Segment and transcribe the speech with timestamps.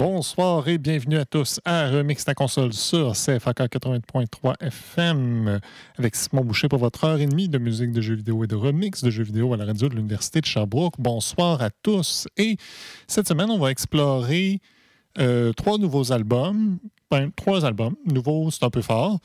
[0.00, 5.60] Bonsoir et bienvenue à tous à Remix ta console sur CFAK 80.3 FM
[5.98, 8.54] avec Simon Boucher pour votre heure et demie de musique de jeux vidéo et de
[8.54, 10.94] remix de jeux vidéo à la radio de l'Université de Sherbrooke.
[10.98, 12.26] Bonsoir à tous.
[12.38, 12.56] Et
[13.08, 14.60] cette semaine, on va explorer
[15.18, 16.78] euh, trois nouveaux albums.
[17.10, 17.94] Ben, trois albums.
[18.06, 19.18] Nouveaux, c'est un peu fort.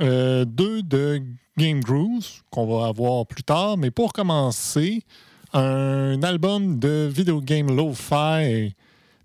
[0.00, 1.20] Euh, deux de
[1.58, 3.76] Game Grooves qu'on va avoir plus tard.
[3.76, 5.02] Mais pour commencer,
[5.52, 8.72] un album de Video Game Lo-Fi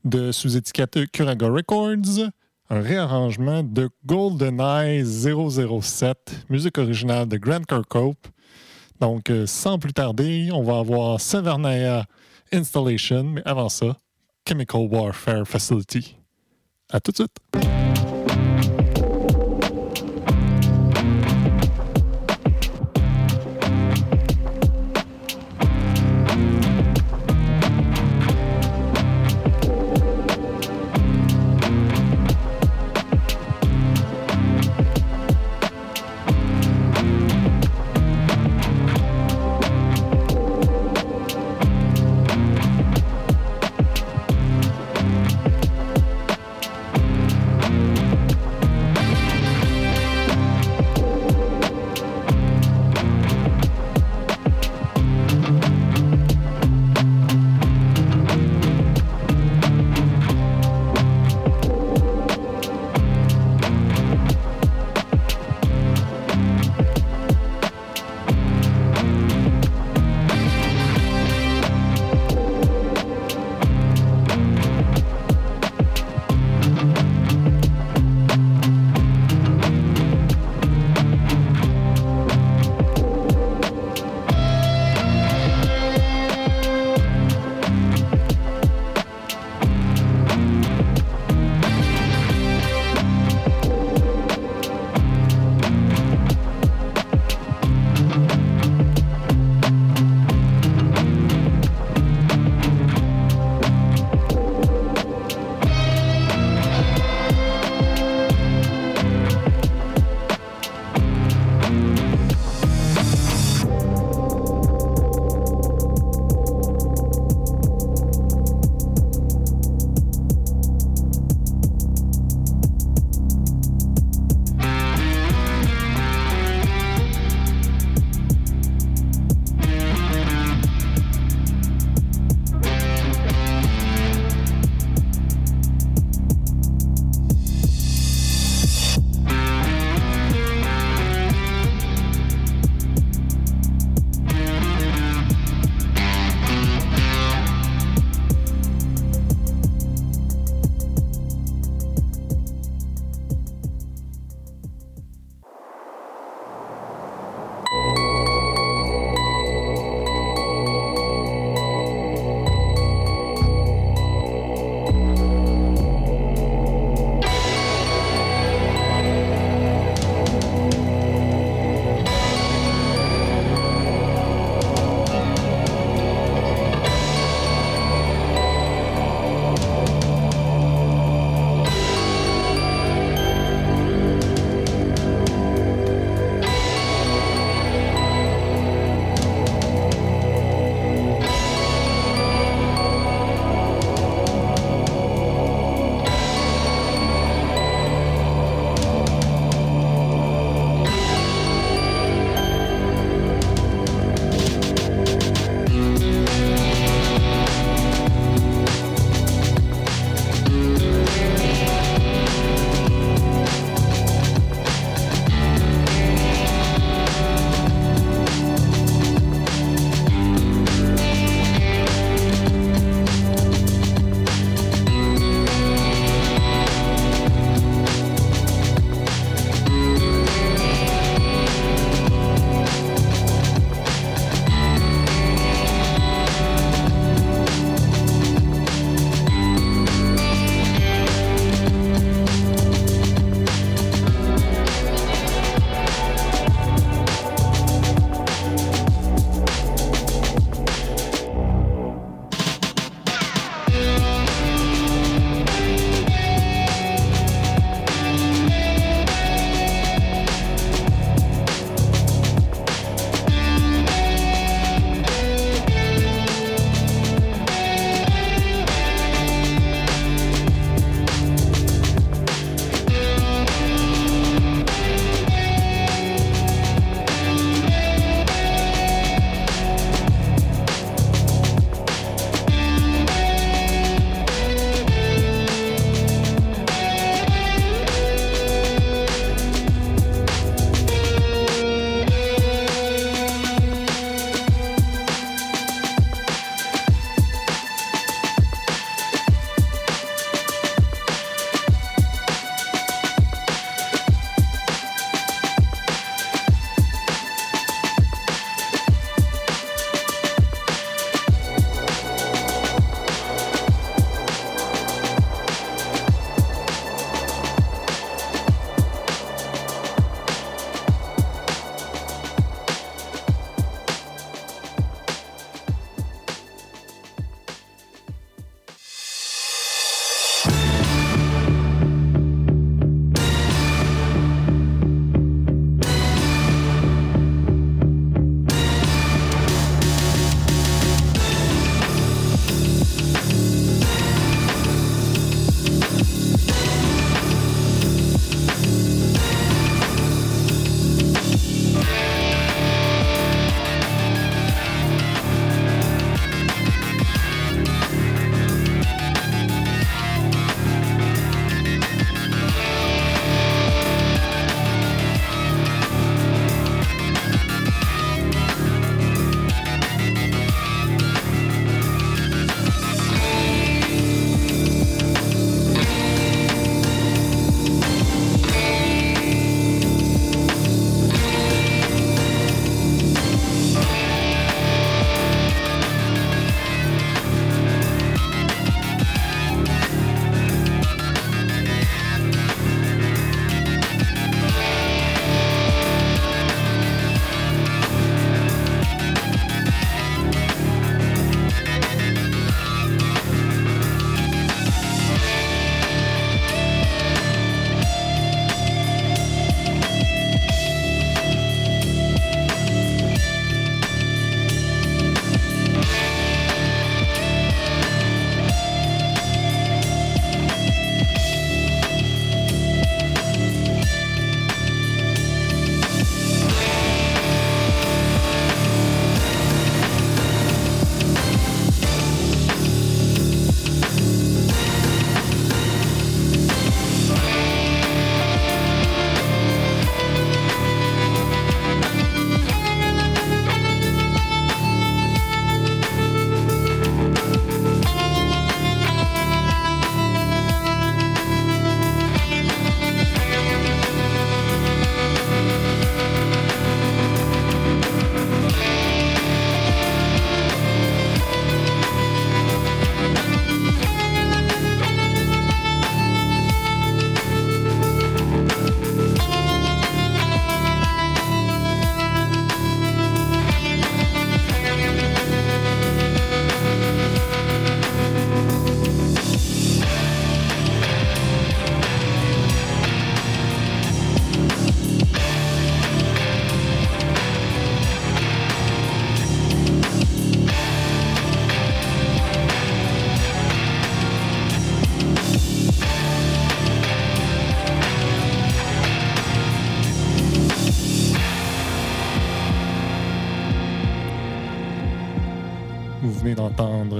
[0.06, 2.30] de sous-étiquette Curaga Records,
[2.70, 8.28] un réarrangement de GoldenEye 007, musique originale de Grant Kirkhope.
[9.00, 12.06] Donc, euh, sans plus tarder, on va avoir Severnaya
[12.54, 13.98] Installation, mais avant ça,
[14.48, 16.18] Chemical Warfare Facility.
[16.92, 17.81] À tout de suite!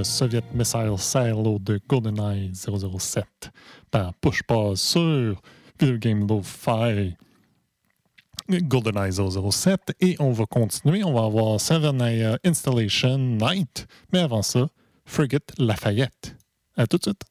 [0.04, 3.24] Soviet Missile Silo de GoldenEye 007
[3.90, 5.42] par Push Pause sur
[5.78, 7.16] Video Game Lo-Fi
[8.48, 9.94] GoldenEye 007.
[10.00, 11.04] Et on va continuer.
[11.04, 13.86] On va avoir Severnaya Installation Night.
[14.12, 14.66] Mais avant ça,
[15.04, 16.36] Frigate Lafayette.
[16.76, 17.22] À tout de suite.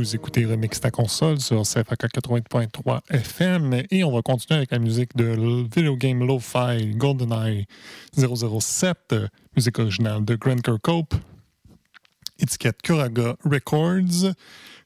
[0.00, 4.78] Vous écoutez Remix ta console sur CFAK 80.3 FM et on va continuer avec la
[4.78, 5.26] musique de
[5.74, 7.66] Video Game Lo-Fi GoldenEye
[8.16, 9.14] 007,
[9.54, 11.14] musique originale de Grant Kirkhope,
[12.38, 14.32] étiquette Kuraga Records,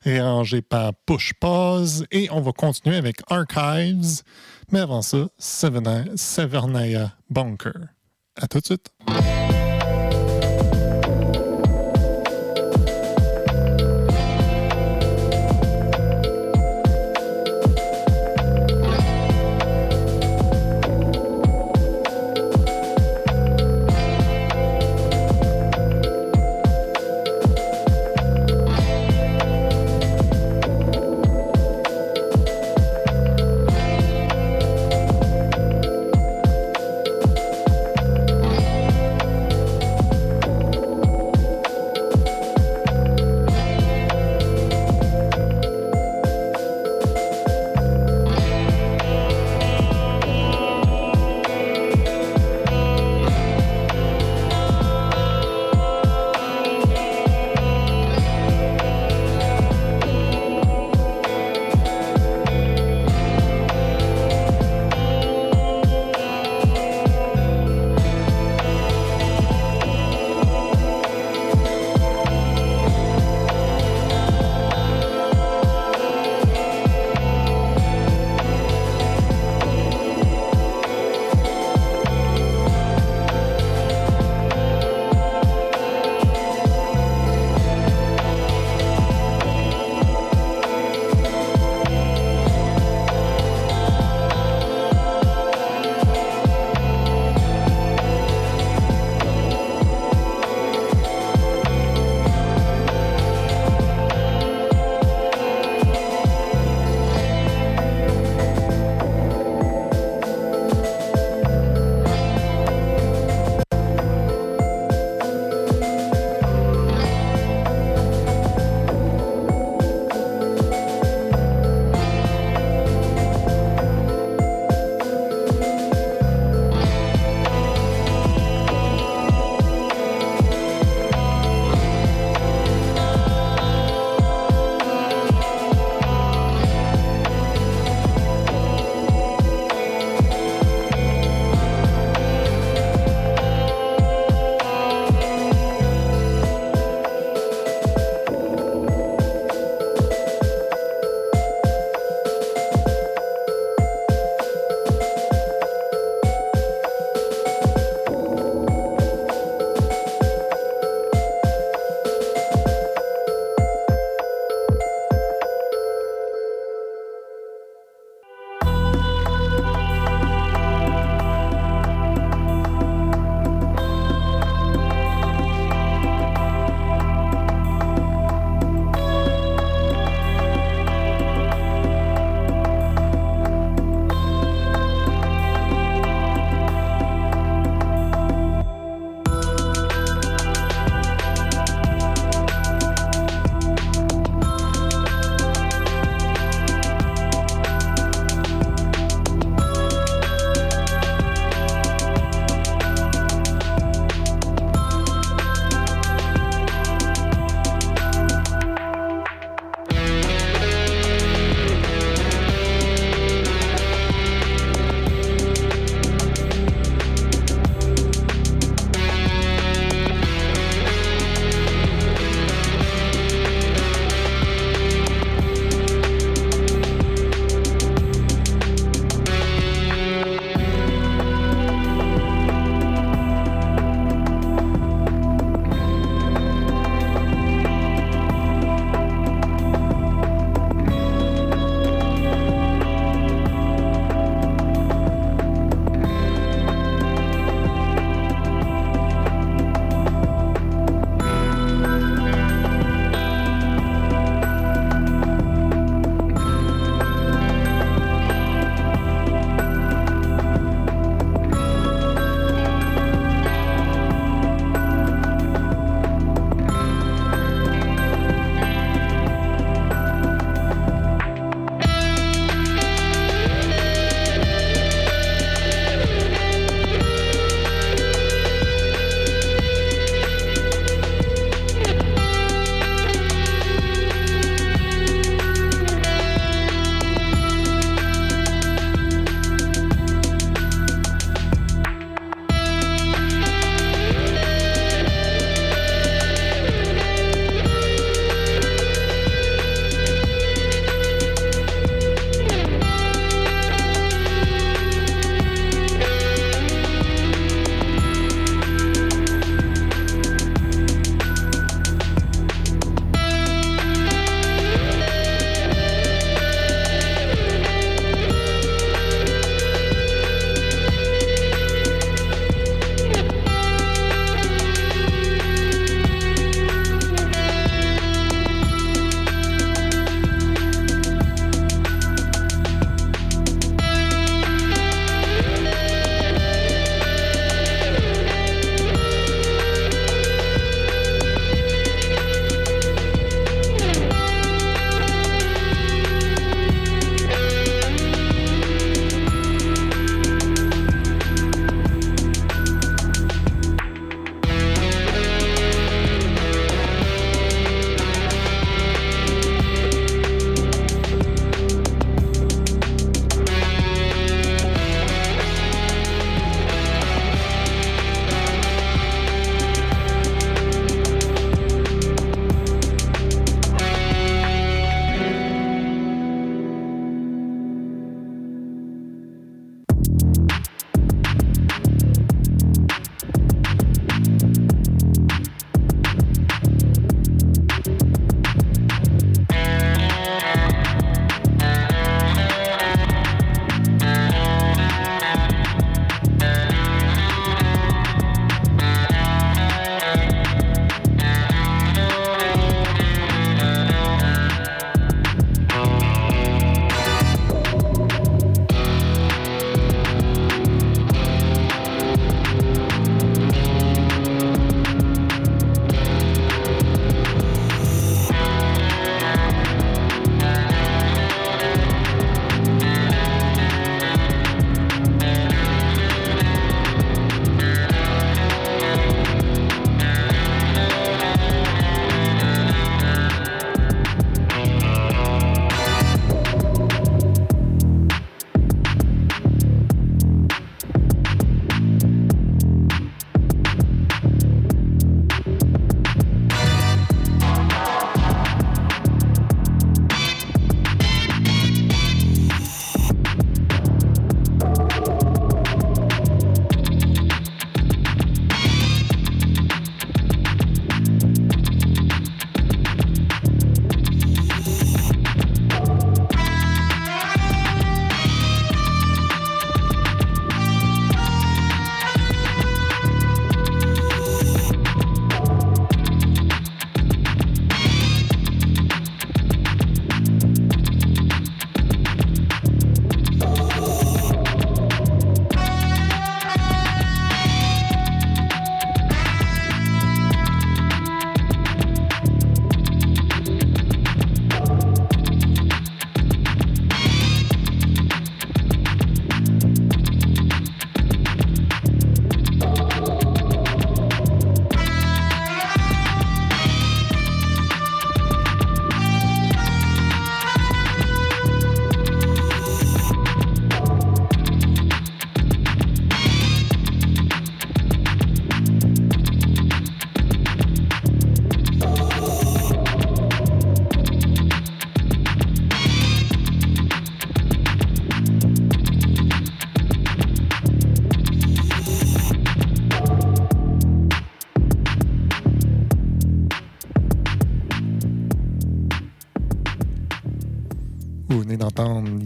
[0.00, 4.22] réarrangée par Push Pause et on va continuer avec Archives,
[4.72, 7.86] mais avant ça, Severnaya Bunker.
[8.34, 8.90] À tout de suite!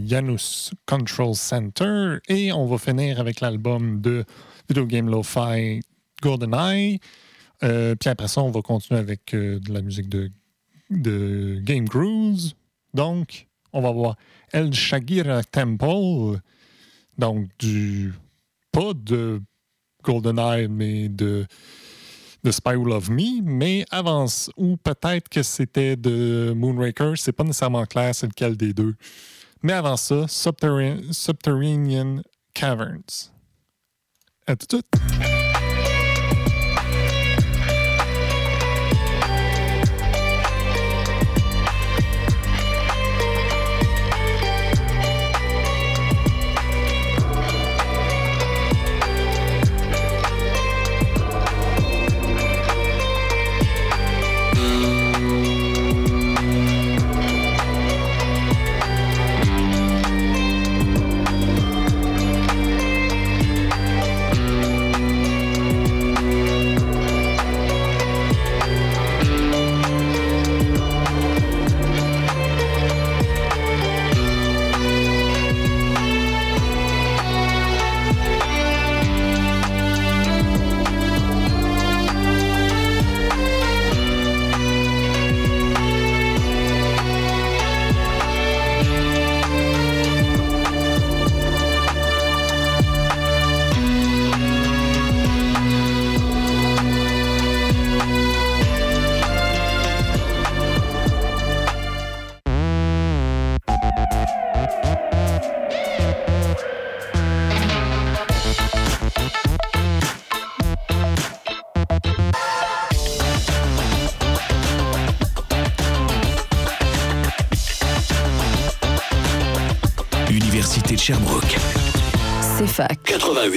[0.09, 4.25] Janus Control Center et on va finir avec l'album de
[4.67, 5.81] Video Game Lo-Fi
[6.23, 6.99] GoldenEye.
[7.63, 10.31] Euh, puis après ça, on va continuer avec euh, de la musique de,
[11.61, 12.53] Game Grooves.
[12.95, 14.15] Donc, on va voir
[14.51, 16.39] El Shagira Temple.
[17.19, 18.13] Donc, du.
[18.71, 19.41] Pas de
[20.03, 21.45] GoldenEye, mais de,
[22.43, 23.43] de Spy Who Love Me.
[23.43, 24.25] Mais avant.
[24.57, 27.13] Ou peut-être que c'était de Moonraker.
[27.17, 28.95] C'est pas nécessairement clair c'est lequel des deux.
[29.61, 32.21] Mais avant ça, Subterranean
[32.53, 33.31] Caverns.
[34.47, 35.38] À tout de suite.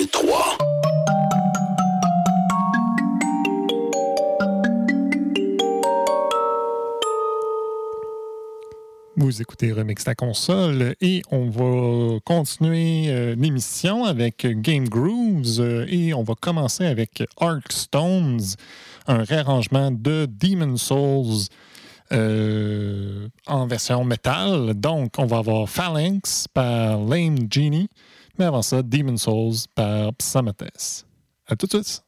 [0.06, 0.56] 88.3.
[9.16, 15.86] Vous écoutez Remix la console et on va continuer euh, l'émission avec Game Grooves euh,
[15.88, 18.40] et on va commencer avec Arc Stones,
[19.06, 21.46] un réarrangement de Demon Souls
[22.12, 24.74] euh, en version métal.
[24.74, 27.88] Donc, on va avoir Phalanx par Lame Genie,
[28.42, 31.06] avant ça, Demon Souls par Psamathes.
[31.46, 32.02] À tout de suite!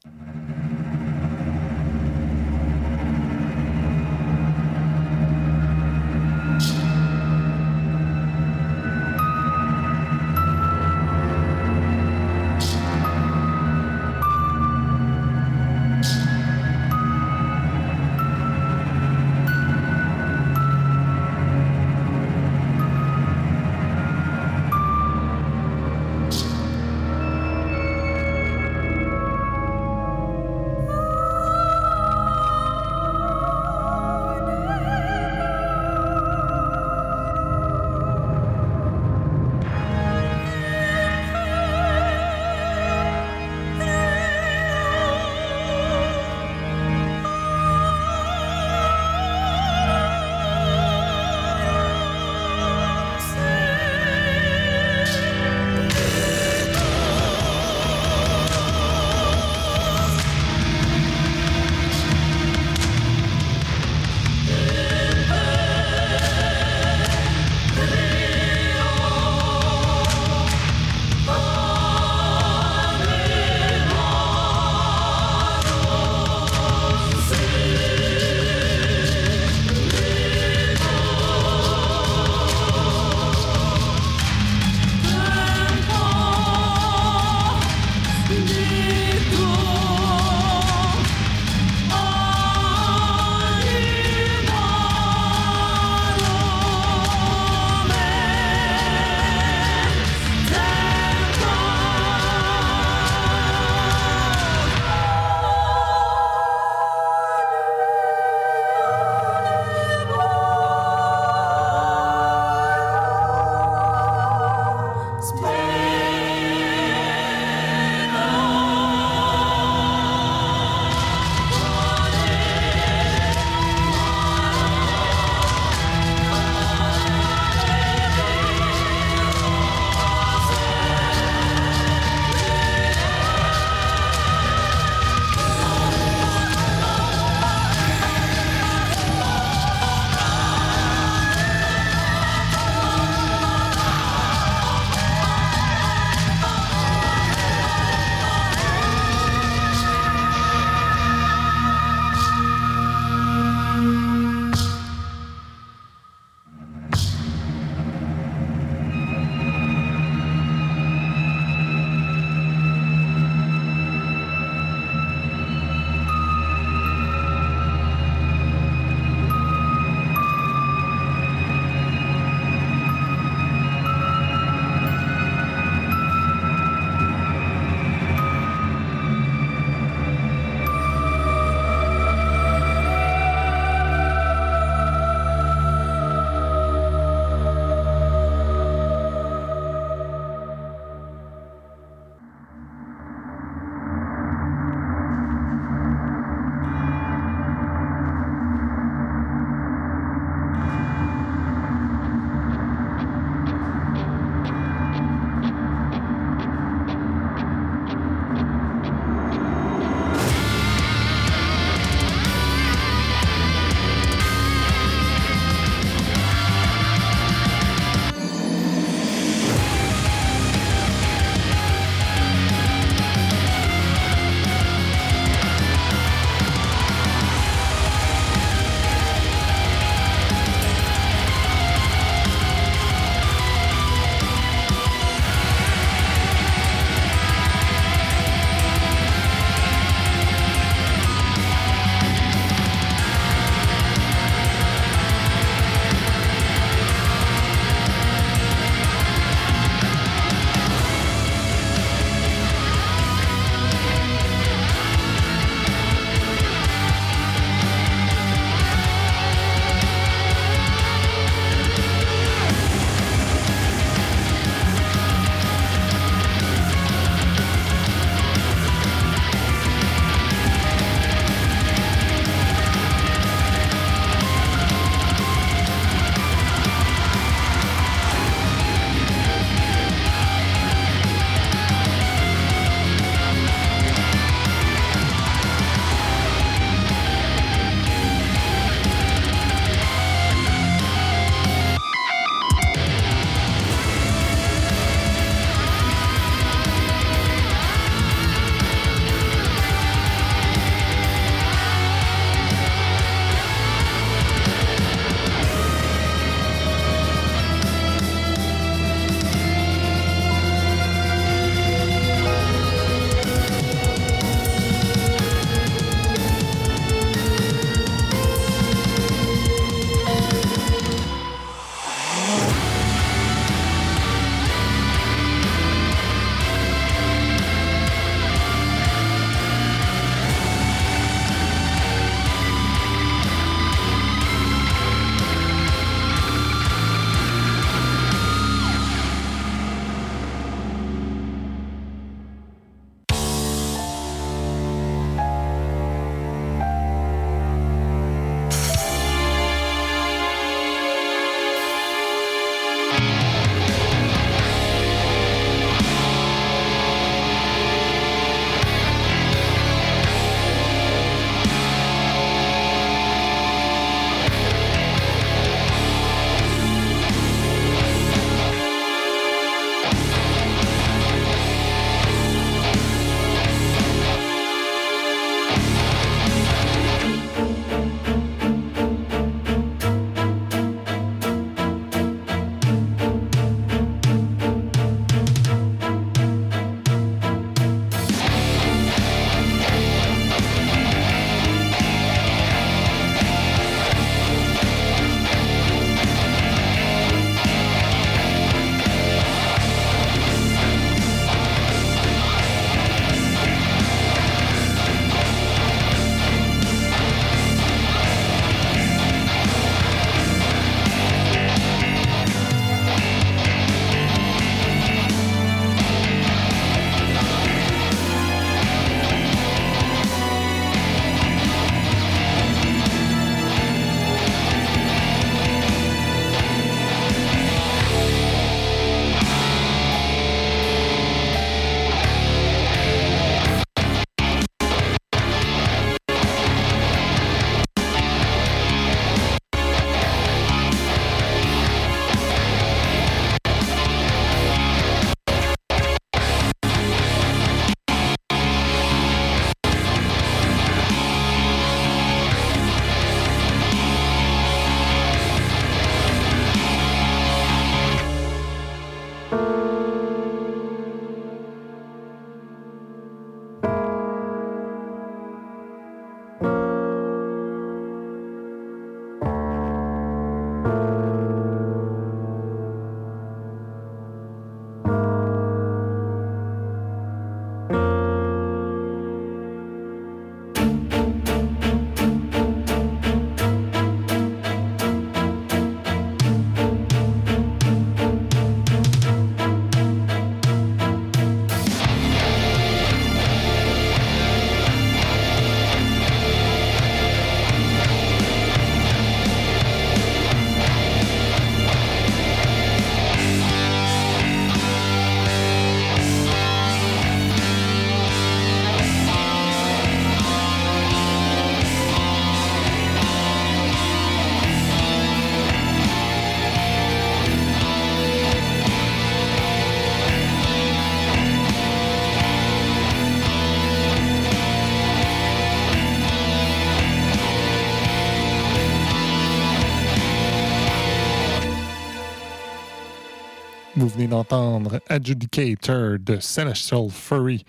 [533.84, 537.44] Vous venez d'entendre Adjudicator de Celestial Fury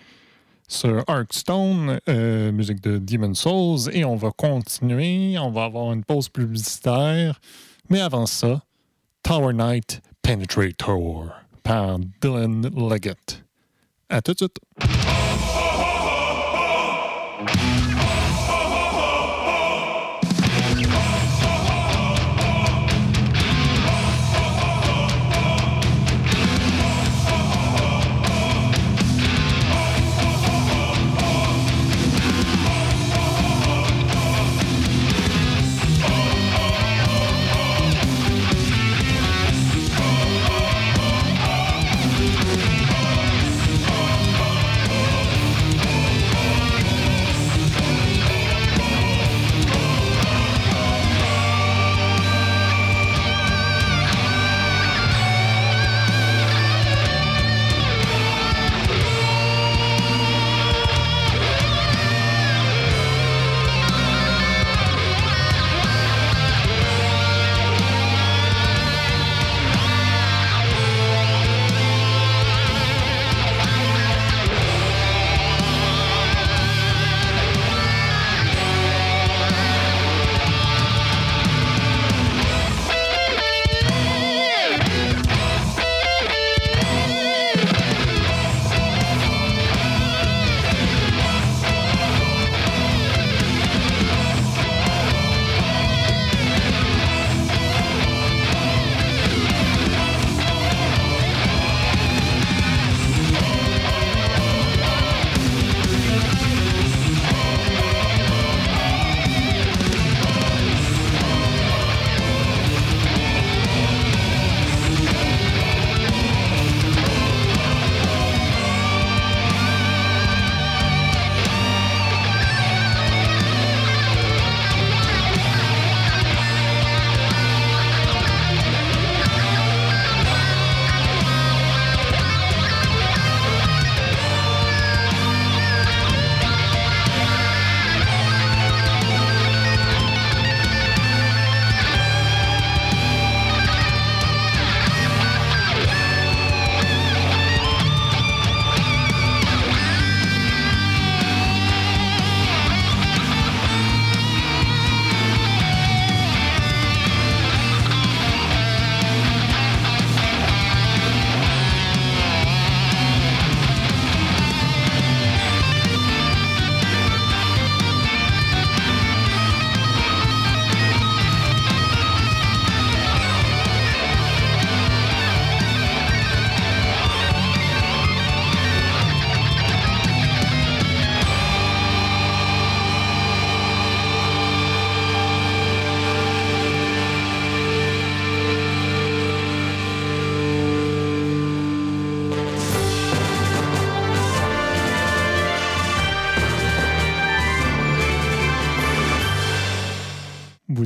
[0.68, 5.38] sur Arcstone, euh, musique de Demon Souls, et on va continuer.
[5.38, 7.40] On va avoir une pause publicitaire.
[7.88, 8.60] Mais avant ça,
[9.22, 11.30] Tower Knight Penetrator
[11.62, 13.42] par Dylan Leggett.
[14.10, 14.58] À tout de suite.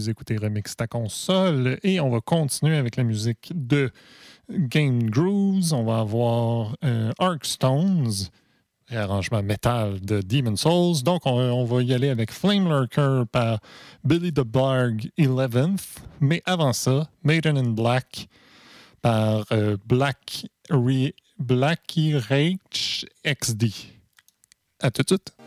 [0.08, 3.90] Écouter Remix ta console et on va continuer avec la musique de
[4.50, 5.72] Game Grooves.
[5.72, 8.12] On va avoir euh, Arc Stones,
[8.90, 11.02] arrangement métal de Demon Souls.
[11.02, 13.60] Donc, on, va y aller avec Flame Lurker par
[14.04, 15.98] Billy the Barg 11th.
[16.20, 18.28] Mais avant ça, Maiden in Black
[19.02, 20.46] par euh, Black
[21.38, 23.66] Blackie Rage XD.
[24.80, 25.39] À tout de suite.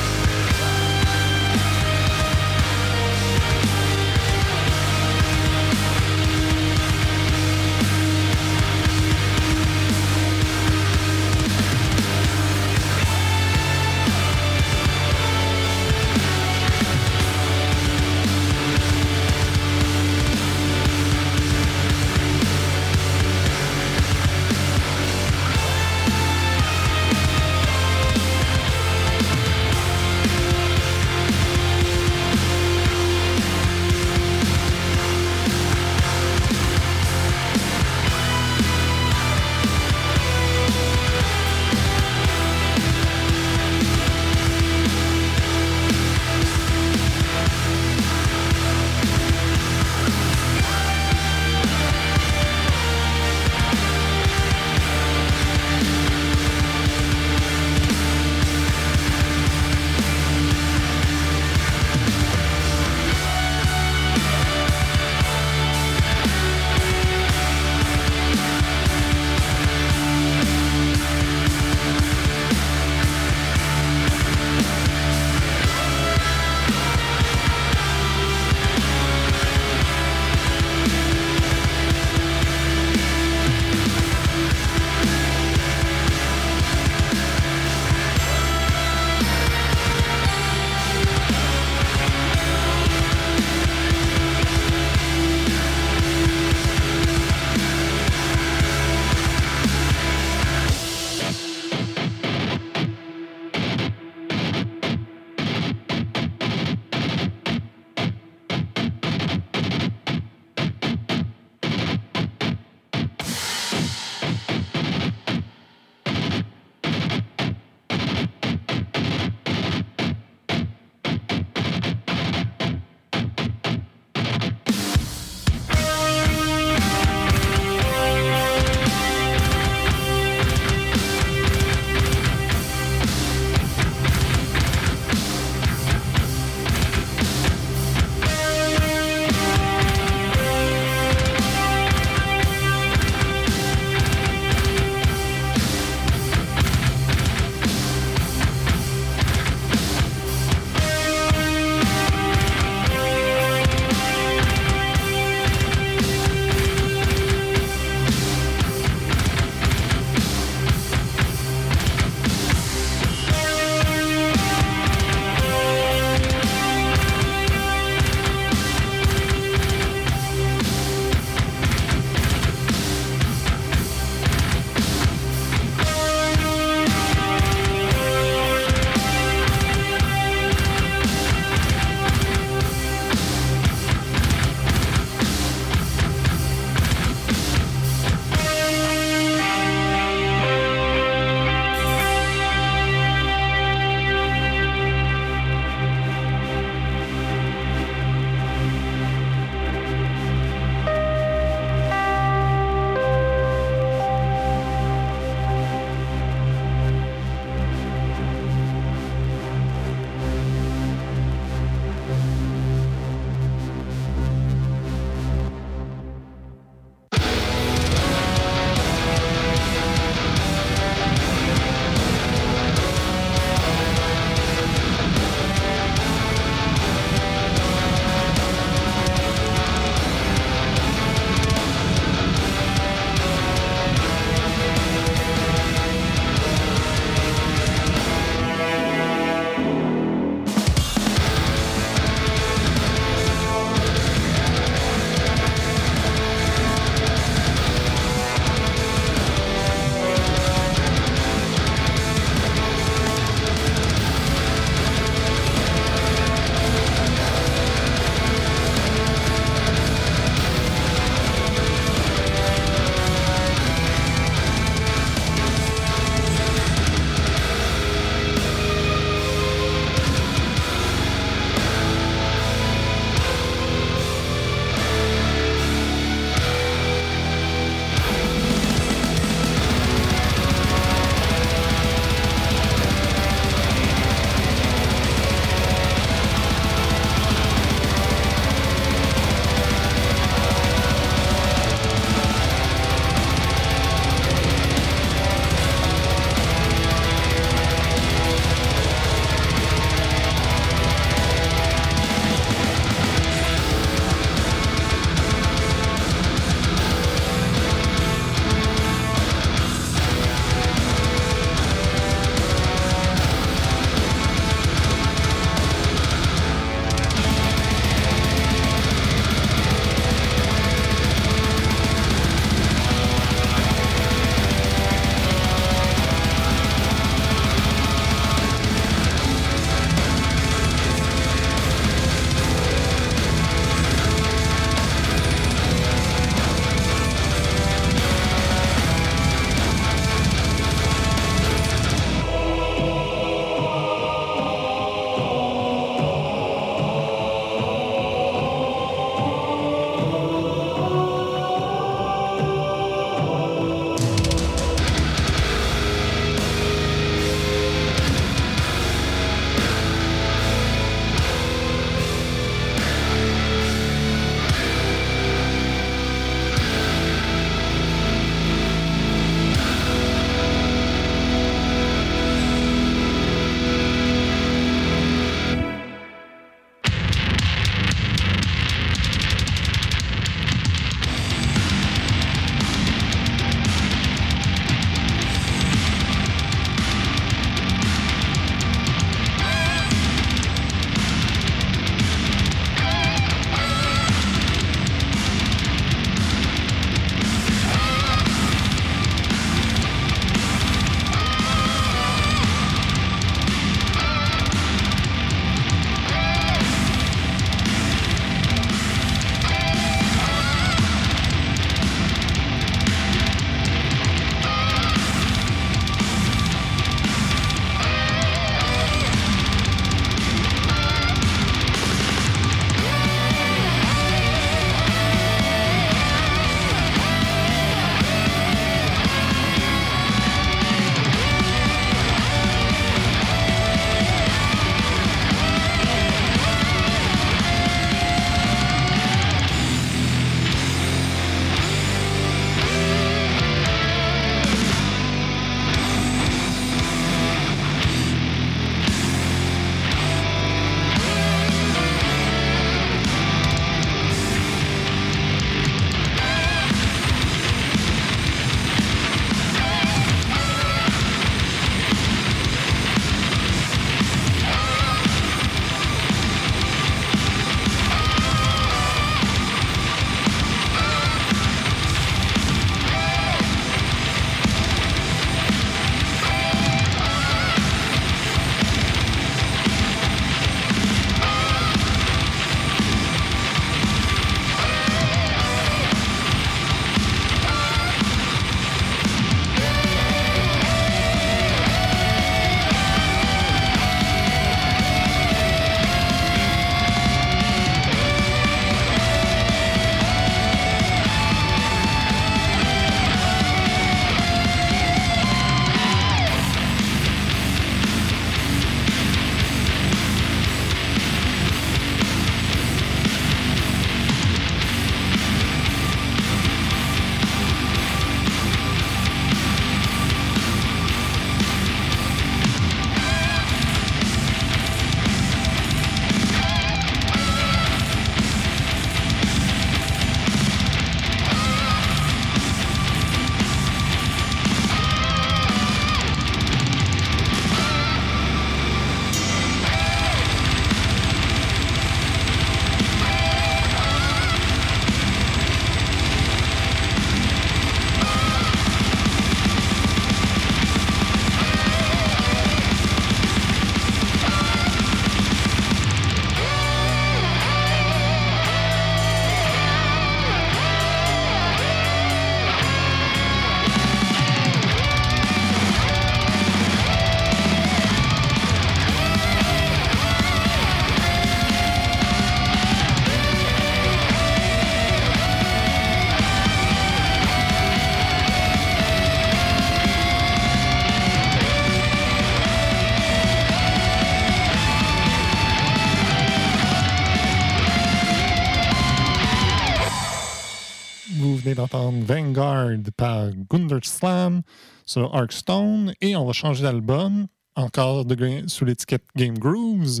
[591.90, 594.42] Vanguard par Gunderslam
[594.86, 597.26] sur Arcstone et on va changer d'album,
[597.56, 598.04] encore
[598.46, 600.00] sous l'étiquette Game Grooves.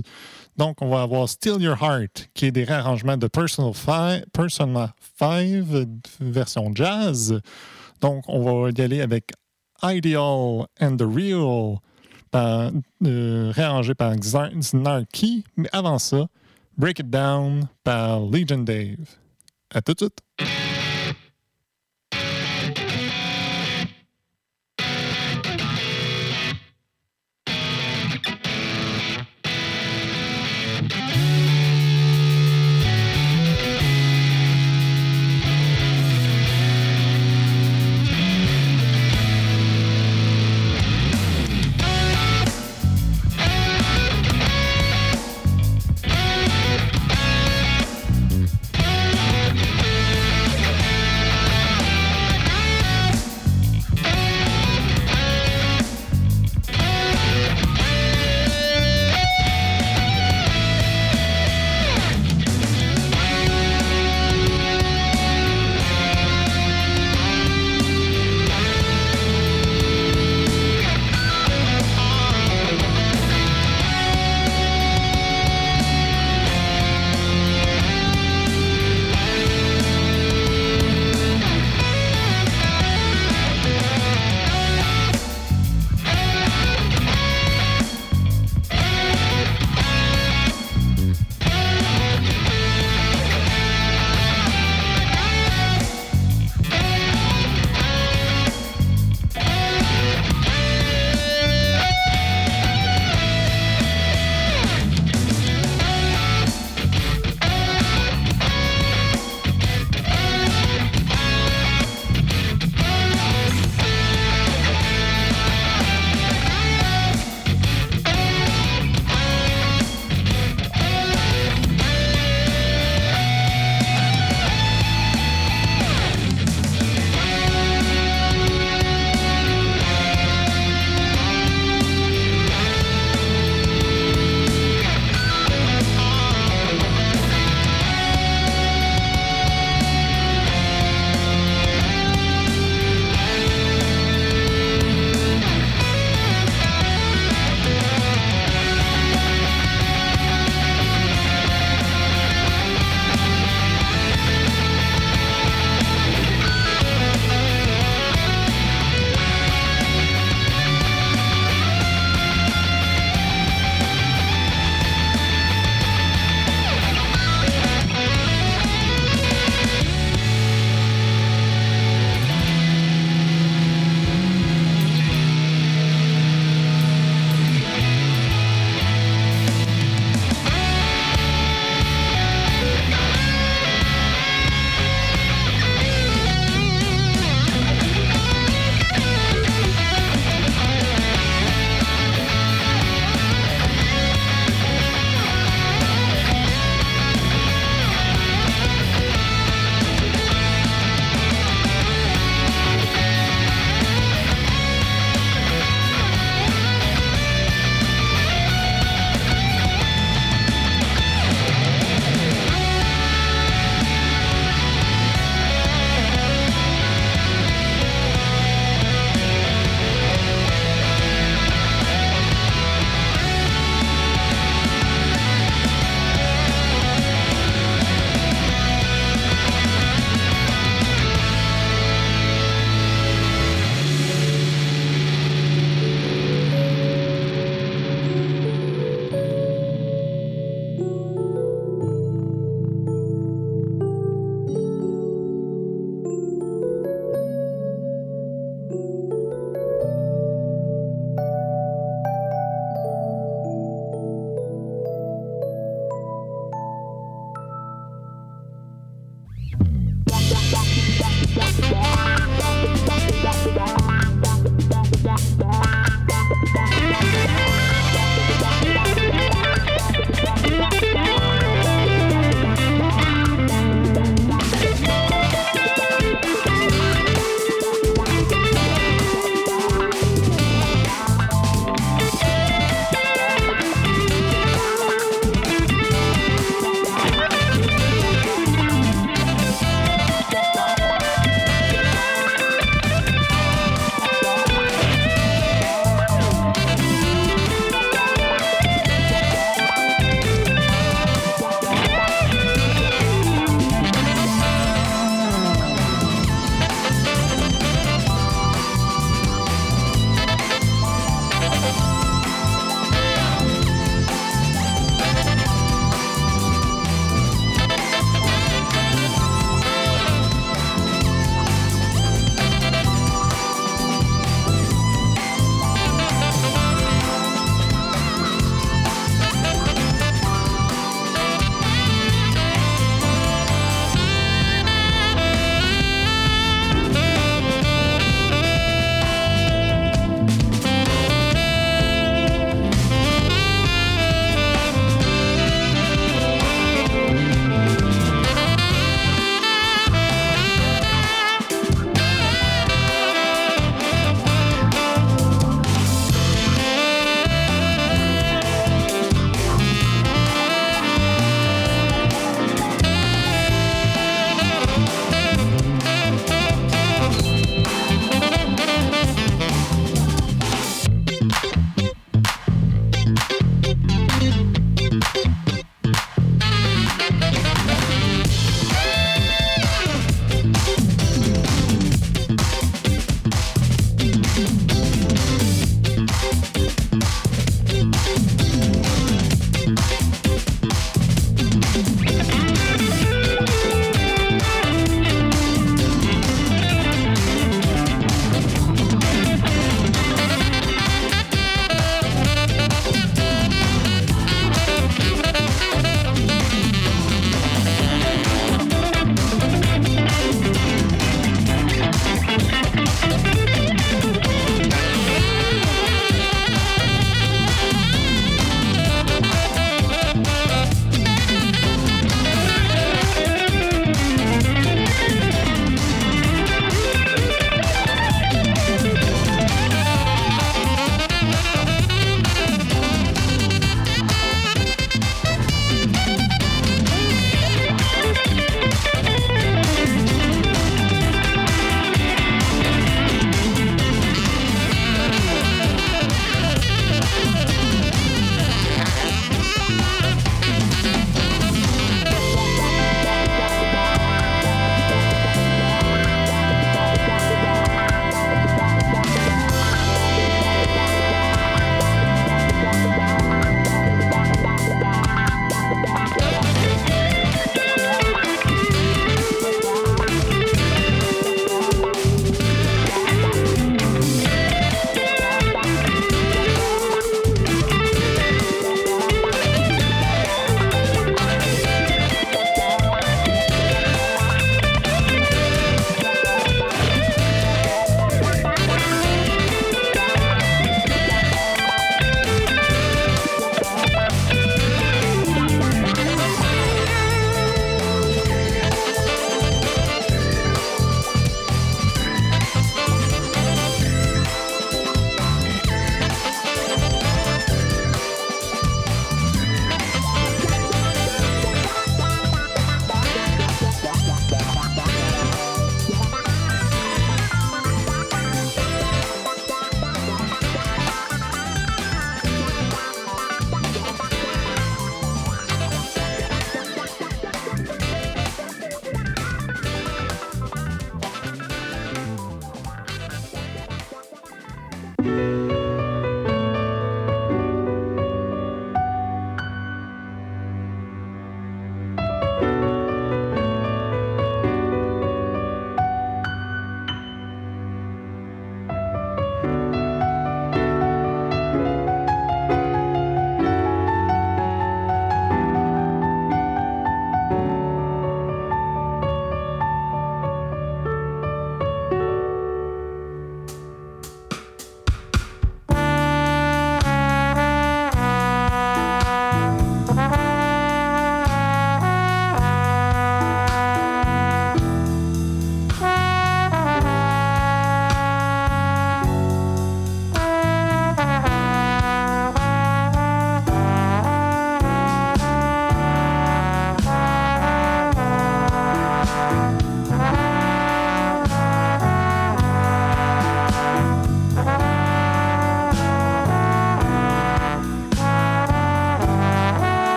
[0.56, 3.72] Donc, on va avoir Still Your Heart, qui est des réarrangements de Personal
[4.32, 5.64] Persona 5,
[6.20, 7.40] version jazz.
[8.00, 9.32] Donc, on va y aller avec
[9.82, 11.78] Ideal and the Real,
[12.34, 15.44] euh, réarrangé par Znarky.
[15.56, 16.26] Mais avant ça,
[16.76, 18.96] Break It Down par Legion Dave.
[19.74, 20.67] À tout de suite.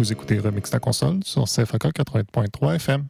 [0.00, 3.04] Vous écoutez Remix la console sur CFAK 80.3 FM.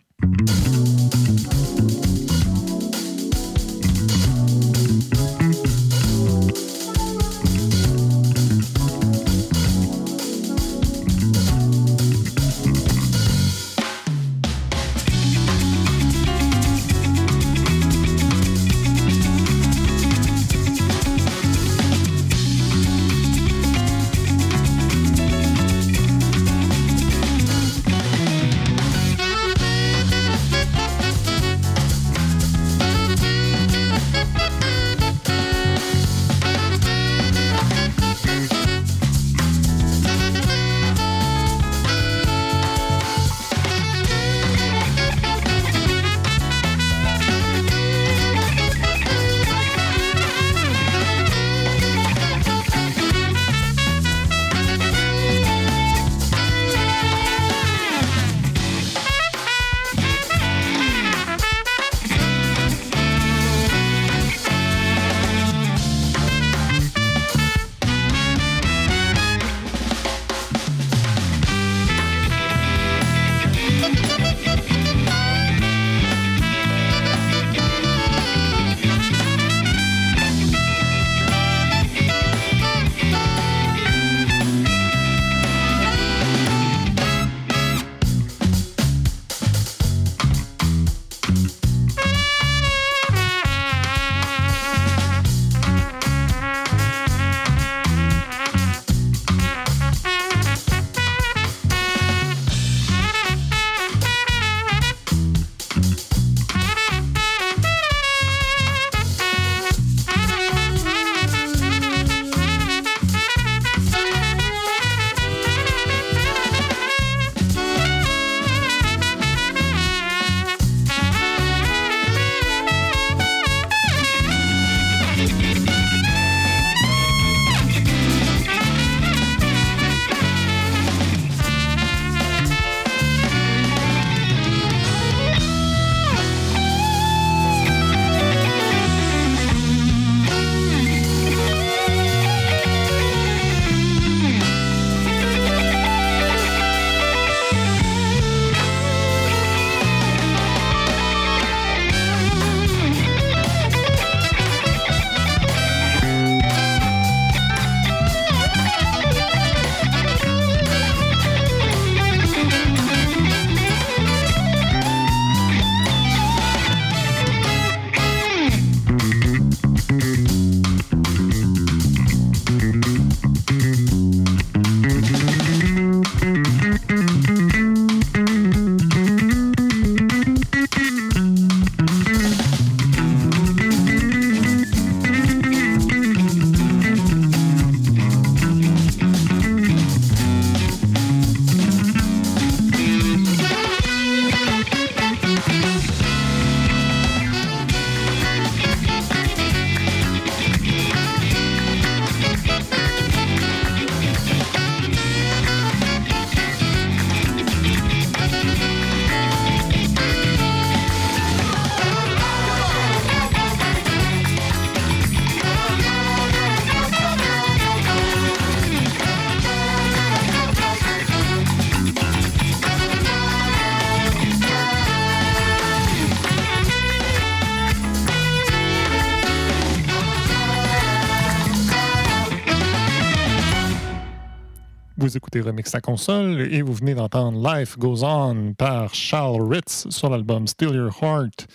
[235.40, 239.86] Vous écoutez Remix à console et vous venez d'entendre Life Goes On par Charles Ritz
[239.88, 241.46] sur l'album Still Your Heart,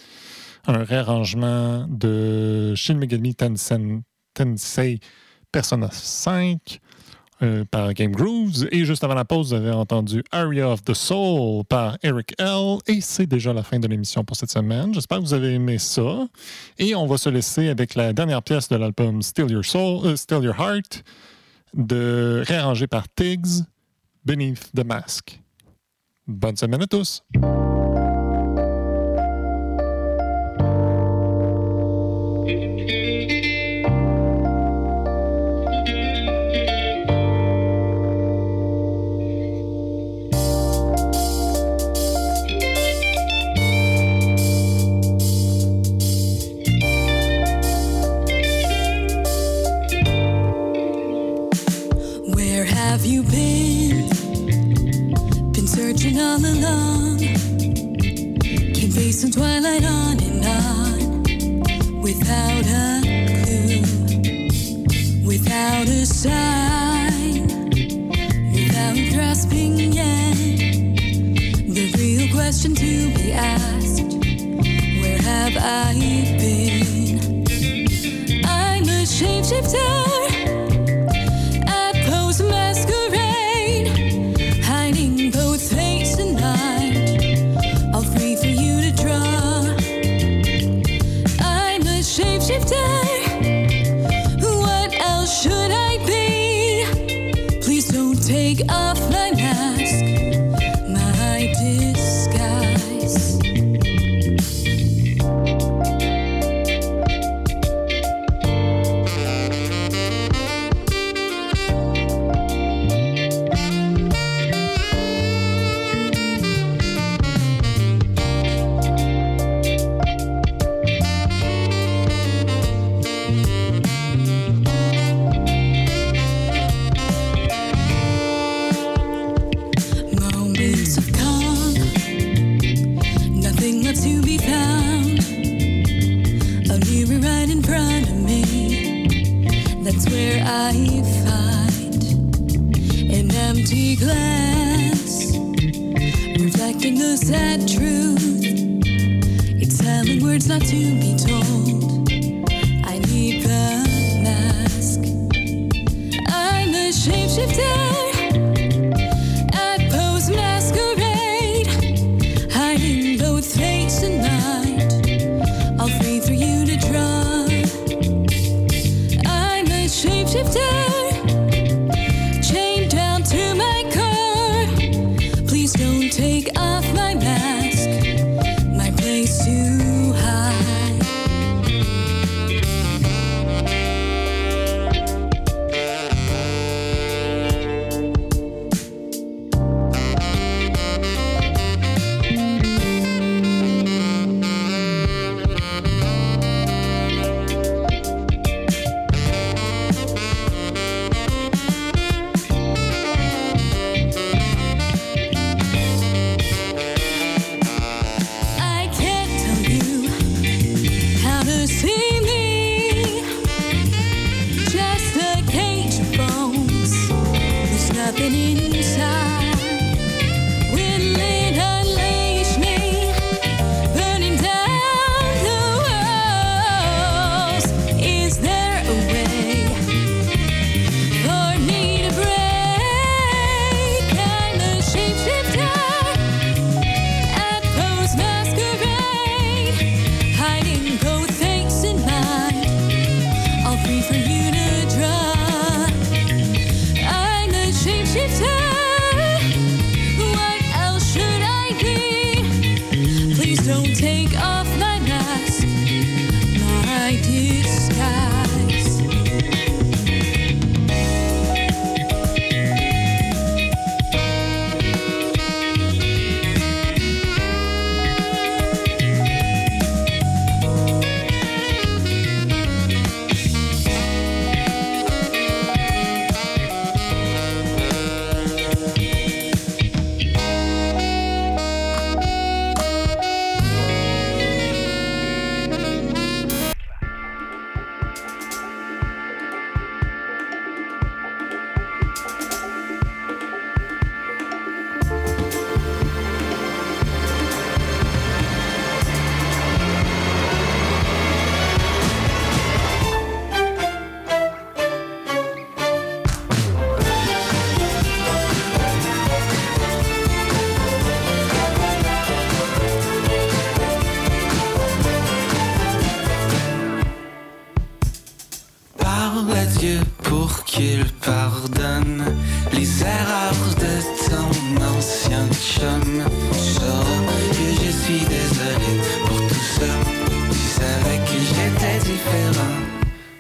[0.68, 4.99] un réarrangement de Shin Megami Tensei
[5.52, 6.80] Persona 5
[7.44, 8.68] euh, par Game Grooves.
[8.72, 12.78] Et juste avant la pause, vous avez entendu Area of the Soul par Eric L.
[12.88, 14.94] Et c'est déjà la fin de l'émission pour cette semaine.
[14.94, 16.28] J'espère que vous avez aimé ça.
[16.80, 20.41] Et on va se laisser avec la dernière pièce de l'album Still Your Soul, euh,
[20.41, 21.03] Your Heart
[21.76, 23.64] de réarrangé par Tiggs,
[24.26, 25.39] Beneath the Mask.
[26.26, 27.23] Bonne semaine à tous!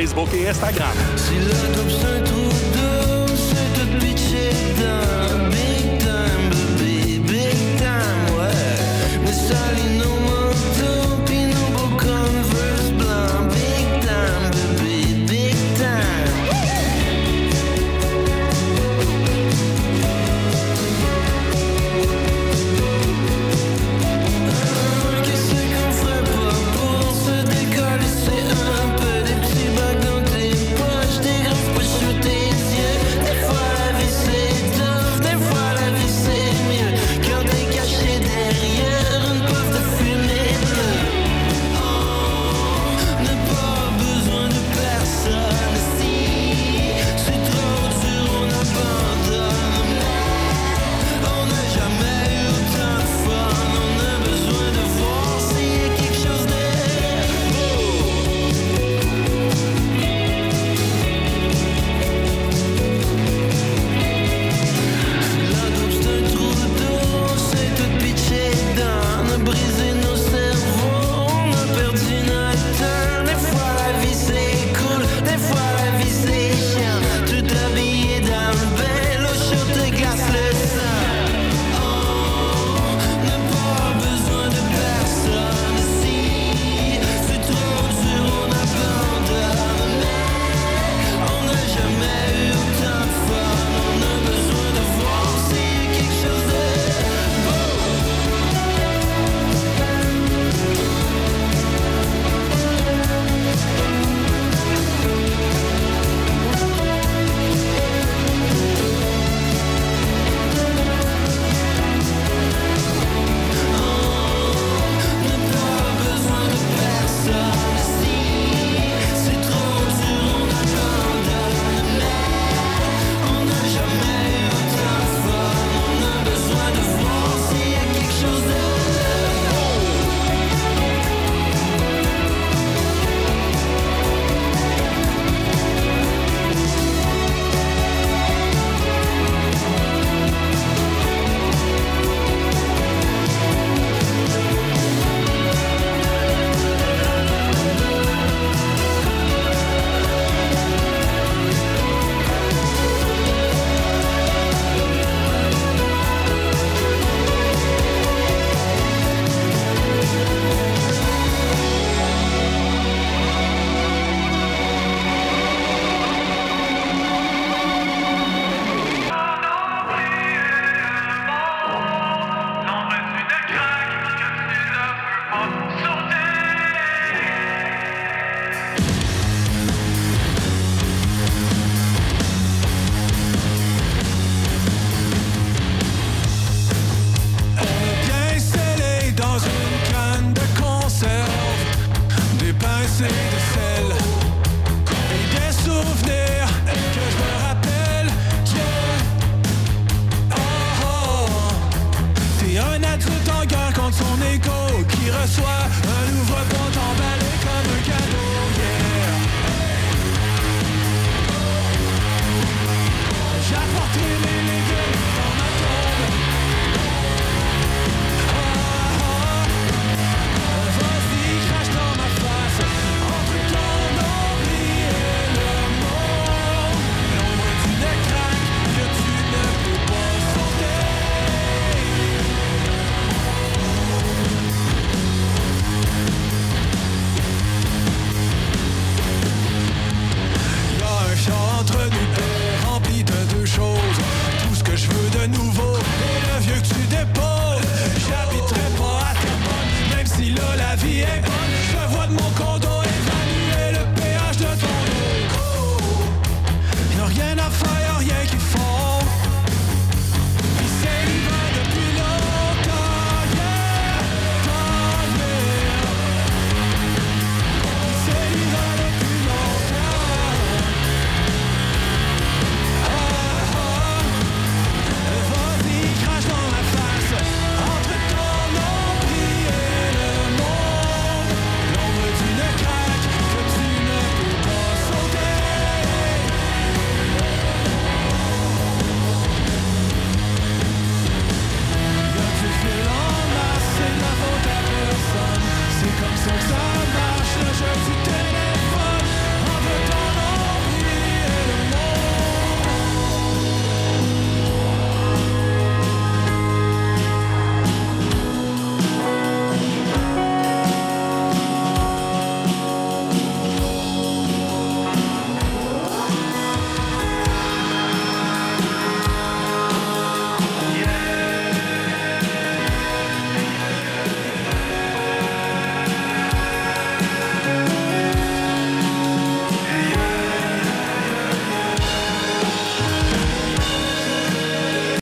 [0.00, 0.89] Facebook e Instagram.